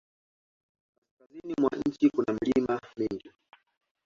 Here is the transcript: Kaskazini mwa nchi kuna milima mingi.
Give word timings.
Kaskazini 0.99 1.53
mwa 1.61 1.71
nchi 1.85 2.09
kuna 2.09 2.33
milima 2.41 2.81
mingi. 2.97 3.31